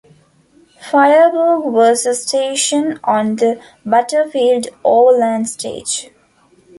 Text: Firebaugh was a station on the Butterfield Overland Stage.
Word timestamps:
Firebaugh 0.81 1.63
was 1.63 2.07
a 2.07 2.15
station 2.15 2.99
on 3.03 3.35
the 3.35 3.61
Butterfield 3.85 4.69
Overland 4.83 5.47
Stage. 5.47 6.09